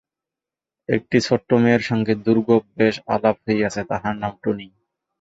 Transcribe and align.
একটি 0.89 1.17
ছোট্ট 1.27 1.49
মেয়ের 1.61 1.83
সঙ্গে 1.89 2.13
দুর্গােব 2.25 2.63
বেশ 2.77 2.95
আলাপ 3.07 3.37
হইয়াছে, 3.45 3.81
তাহার 3.91 4.15
নাম 4.21 4.33
টুনি। 4.43 4.67